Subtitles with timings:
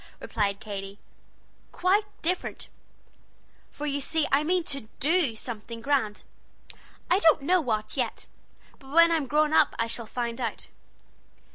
[0.19, 0.97] replied Katy,
[1.71, 2.69] "quite different;
[3.69, 6.23] for you see I mean to do something grand.
[7.11, 8.25] I don't know what, yet;
[8.79, 10.69] but when I'm grown up I shall find out."